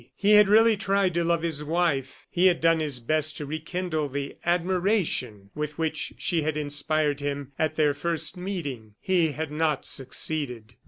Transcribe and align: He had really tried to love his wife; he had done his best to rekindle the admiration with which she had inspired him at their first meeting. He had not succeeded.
He 0.15 0.31
had 0.31 0.47
really 0.49 0.75
tried 0.75 1.13
to 1.13 1.23
love 1.23 1.43
his 1.43 1.63
wife; 1.63 2.25
he 2.31 2.47
had 2.47 2.59
done 2.59 2.79
his 2.79 2.99
best 2.99 3.37
to 3.37 3.45
rekindle 3.45 4.09
the 4.09 4.35
admiration 4.43 5.51
with 5.53 5.77
which 5.77 6.13
she 6.17 6.41
had 6.41 6.57
inspired 6.57 7.19
him 7.19 7.51
at 7.59 7.75
their 7.75 7.93
first 7.93 8.35
meeting. 8.35 8.95
He 8.99 9.33
had 9.33 9.51
not 9.51 9.85
succeeded. 9.85 10.73